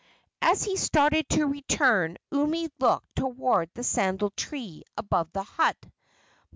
As 0.41 0.63
he 0.63 0.77
started 0.77 1.29
to 1.29 1.45
return 1.45 2.17
Umi 2.31 2.71
looked 2.79 3.15
toward 3.15 3.69
the 3.75 3.83
sandal 3.83 4.31
tree 4.31 4.81
above 4.97 5.31
the 5.31 5.43
hut. 5.43 5.77